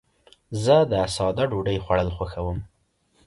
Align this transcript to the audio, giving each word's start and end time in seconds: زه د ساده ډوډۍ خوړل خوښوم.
زه 0.63 0.75
د 0.91 0.93
ساده 1.15 1.43
ډوډۍ 1.51 1.77
خوړل 1.83 2.09
خوښوم. 2.15 2.59